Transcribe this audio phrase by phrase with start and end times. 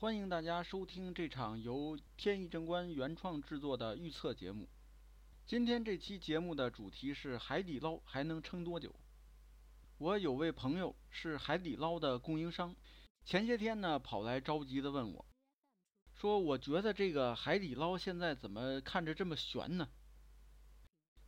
[0.00, 4.66] 欢迎大家收听这场由天意正观原创制作的预测节目。
[5.44, 8.94] 今天这期节目的主题是海底捞还能撑多久？
[9.98, 12.74] 我有位朋友是海底捞的供应商，
[13.26, 15.26] 前些天呢跑来着急的问我，
[16.14, 19.86] 说我觉得这个海底捞现在怎么看着这么悬呢？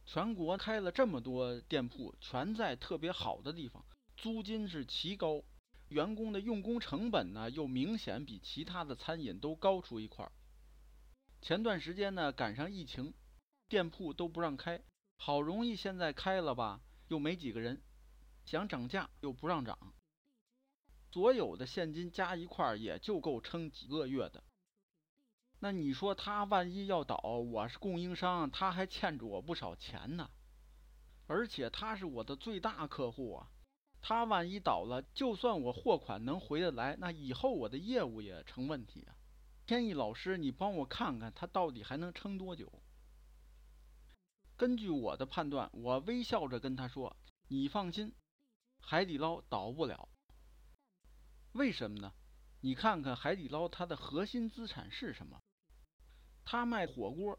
[0.07, 3.85] 全国开了这么多店铺，全在特别好的地方，
[4.17, 5.45] 租金是奇高，
[5.93, 10.33] 员工的用工成本呢又明显比其他的餐饮都高出一块儿。
[11.41, 13.15] 前段时间呢赶上疫情。
[13.69, 14.83] 店铺都不让开，
[15.17, 17.81] 好容易现在开了吧，又没几个人，
[18.45, 19.95] 想涨价又不让涨，
[21.11, 24.45] 所有的现金加一块儿也就够撑几个月的。
[25.61, 30.29] 那你说他万一要倒，我是供应商，他还欠着我不少钱呢，
[31.27, 33.49] 而且他是我的最大客户啊，
[34.03, 39.15] 他万一倒了，就算我货款能回得来，那以后我的业务也成问题啊。
[39.65, 42.71] 天意老师，你帮我看看他到底还能撑多久？
[44.57, 47.17] 根据我的判断，我微笑着跟他说
[47.49, 48.13] ：“你放心，
[48.81, 50.09] 海底捞倒不了。
[51.53, 52.13] 为什么呢？
[52.61, 55.41] 你看看海底捞它的核心资产是什么？
[56.45, 57.39] 他卖火锅，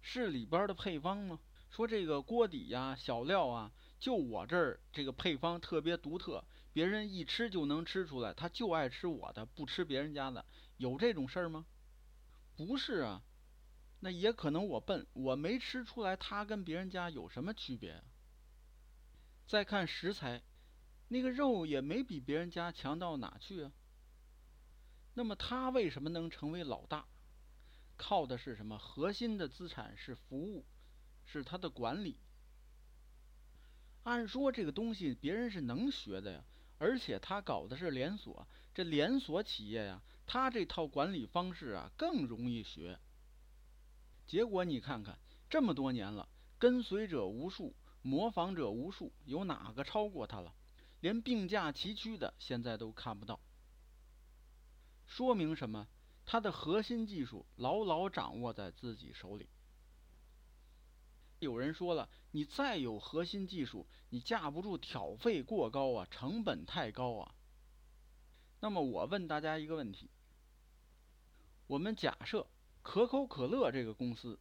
[0.00, 1.40] 是里边的配方吗？
[1.70, 10.44] 说这个锅底呀、小料啊，就我这儿这个配方特别独特，别人一吃就能吃出来，他就爱吃我的，不吃别人家的，
[10.76, 11.66] 有这种事儿吗？
[12.56, 13.22] 不是啊。”
[14.00, 18.00] 那也可能我笨，我没吃出来它跟别人家有什么区别。
[19.44, 20.40] 再看食材，
[21.08, 23.72] 那个肉也没比别人家强到哪去啊。
[25.14, 27.08] 那么他为什么能成为老大？
[27.96, 28.78] 靠的是什么？
[28.78, 30.64] 核心的资产是服务，
[31.24, 32.20] 是他的管理。
[34.08, 36.42] 按说这个东西别人是能学的呀，
[36.78, 42.98] 而且他搞的是连锁，这连锁企业呀，他这套管理方式啊更容易学。
[44.26, 45.18] 结果你看看，
[45.50, 46.26] 这么多年了，
[46.58, 50.54] 跟随者无数，模仿者无数，有哪个超过他了？
[51.00, 53.38] 连并驾齐驱的现在都看不到。
[55.04, 55.86] 说明什么？
[56.24, 59.50] 他的核心技术牢牢掌握在自己手里。
[61.38, 67.34] 有人说了，你再有核心技术，你架不住挑费过高啊，成本太高啊。
[68.60, 70.10] 那么我问大家一个问题：
[71.66, 72.46] 我们假设。
[72.80, 74.38] 可口可乐这个公司，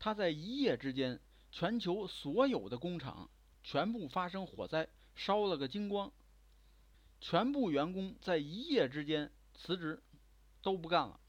[0.00, 1.20] 它在一夜之间，
[1.52, 3.30] 全球所有的工厂
[3.62, 6.10] 全部发生火灾，烧了个精光，
[7.20, 10.02] 全部员工在一夜之间辞职，
[10.62, 11.20] 都不干了。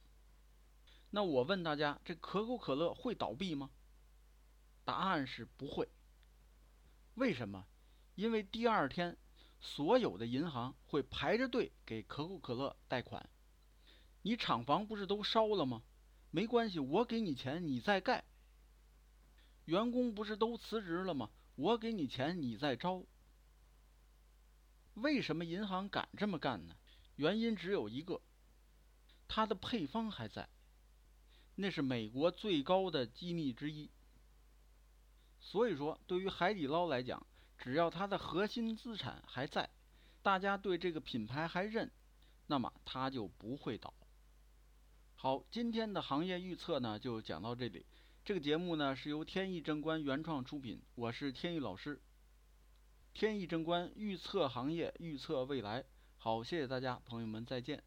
[1.12, 3.70] 那我问大家，这可口可乐会倒闭吗？
[4.84, 5.90] 答案是不会。
[7.16, 7.66] 为什么？
[8.16, 9.18] 因为第二天，
[9.60, 13.30] 所有的银行会排着队给可口可乐贷款。
[14.22, 15.84] 你厂房不是都烧了吗？
[16.30, 18.24] 没关系，我给你钱，你再盖。
[19.66, 21.30] 员工不是都辞职了吗？
[21.56, 23.04] 我给你钱，你再招。
[24.96, 26.76] 为什么银行敢这么干呢？
[27.16, 28.22] 原因只有一个，
[29.28, 30.50] 它的配方还在，
[31.56, 33.90] 那是美国最高的机密之一。
[35.42, 37.26] 所以说，对于海底捞来讲，
[37.58, 39.70] 只要它的核心资产还在，
[40.22, 41.92] 大家对这个品牌还认，
[42.48, 43.94] 那么它就不会倒。
[45.16, 47.86] 好，今天的行业预测呢就讲到这里。
[48.24, 52.00] 这个节目呢是由天意正观原创出品，我是天意老师。
[53.14, 55.84] 天意正观预测行业，预测未来。
[56.18, 57.84] 好，谢谢大家，朋友们再见。